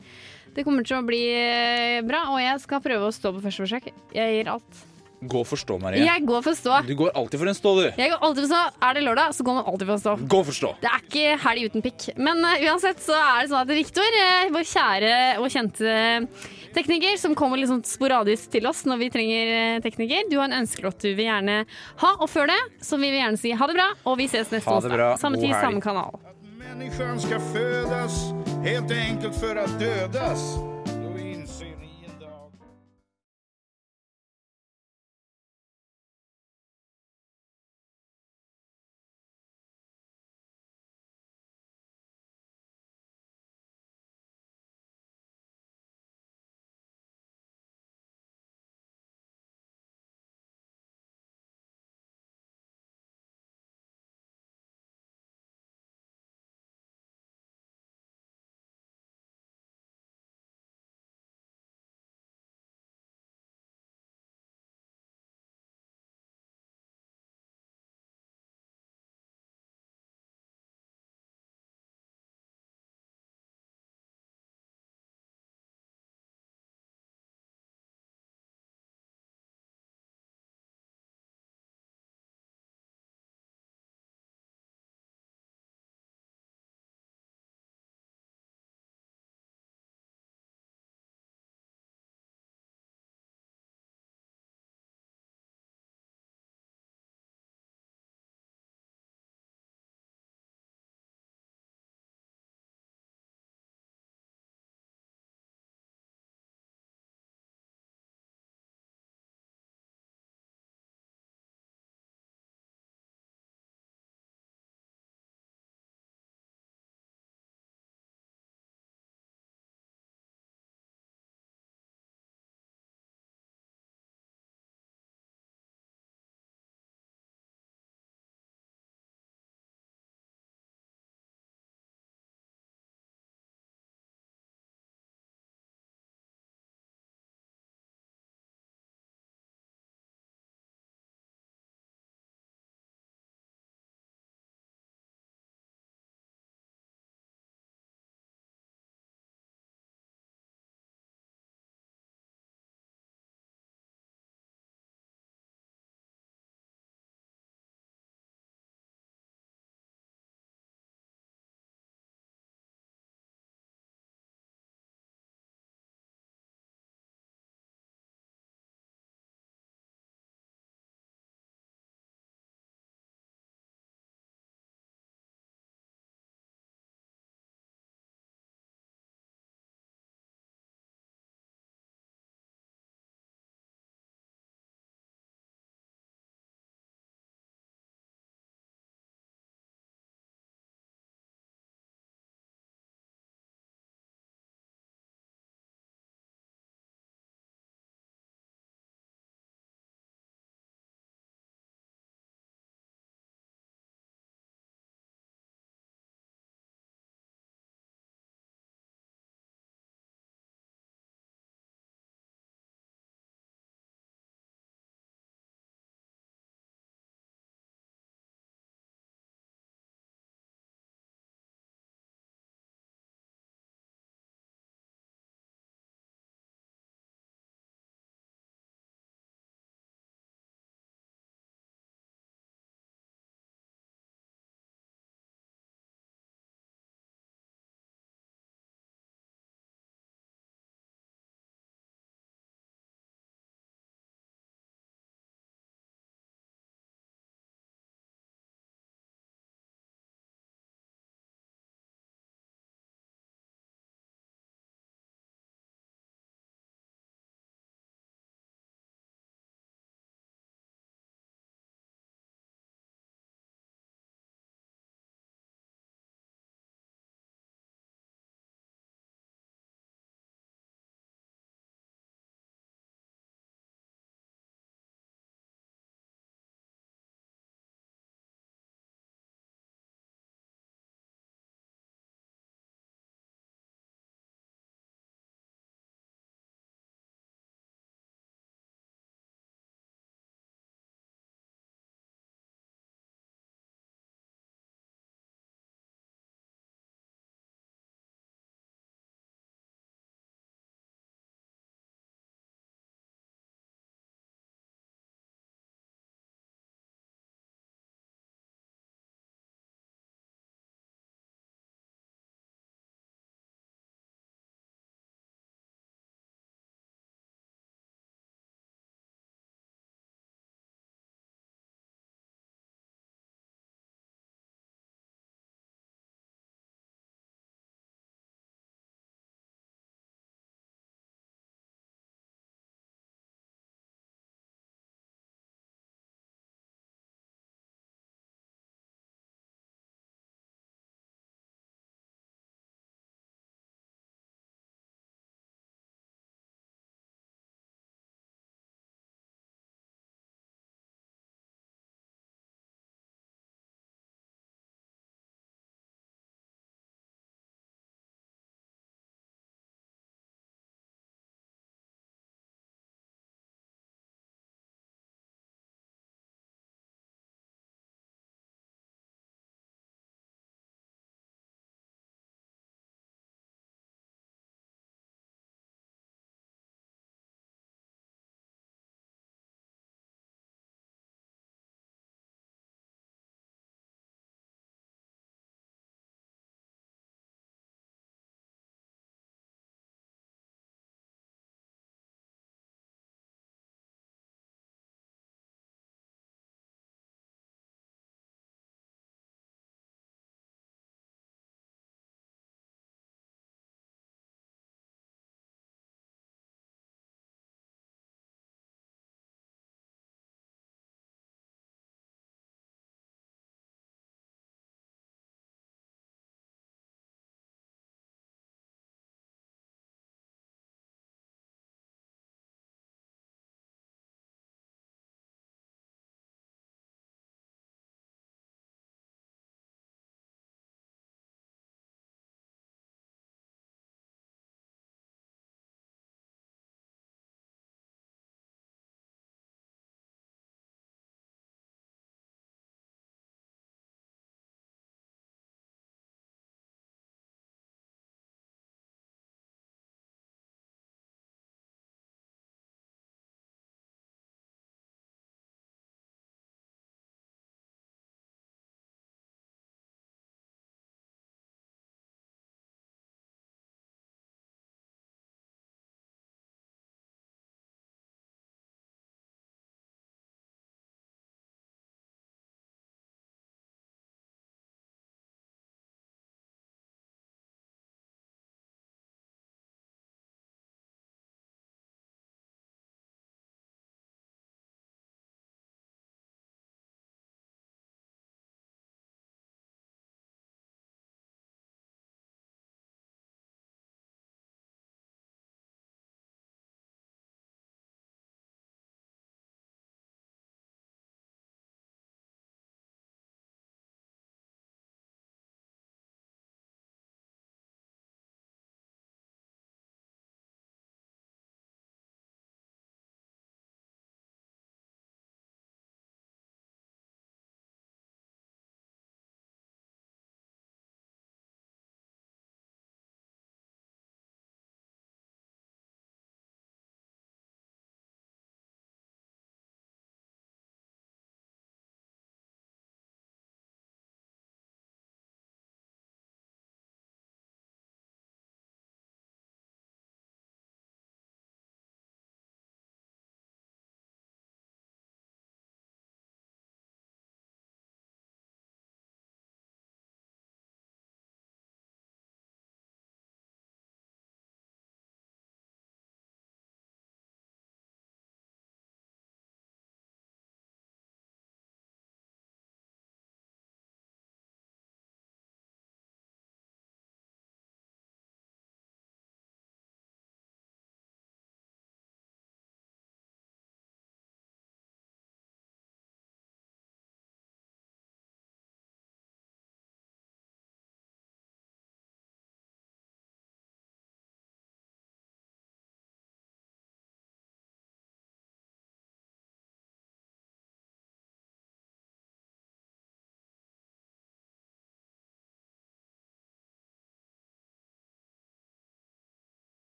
[0.57, 3.65] Det kommer til å bli eh, bra, og jeg skal prøve å stå på første
[3.65, 3.91] forsøk.
[4.17, 4.85] Jeg gir alt.
[5.25, 6.05] Gå og forstå, Marie.
[6.05, 6.81] Jeg går for stå.
[6.85, 7.85] Du går alltid for en stå, du.
[7.89, 8.83] Jeg går alltid for stå.
[8.85, 10.15] Er det lørdag, så går man alltid for å stå.
[10.35, 10.73] Gå og forstå.
[10.83, 12.07] Det er ikke helg uten pikk.
[12.21, 15.97] Men uh, uansett så er det sånn at Viktor, uh, vår kjære og kjente
[16.77, 20.51] tekniker, som kommer litt sånn sporadisk til oss når vi trenger eh, tekniker, du har
[20.51, 21.63] en ønskelåt du vil gjerne
[22.03, 22.13] ha.
[22.21, 24.71] Og før det så vil vi gjerne si ha det bra, og vi ses neste
[24.71, 25.17] onsdag.
[25.23, 26.21] Samme tid, samme kanal.
[26.23, 28.23] At menneskene skal fødes,
[28.67, 30.76] helt enkelt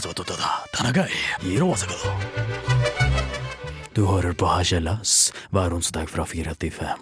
[0.00, 0.44] för att dödas.
[3.94, 6.98] Du hører på Harselas hver onsdag fra fire til fem.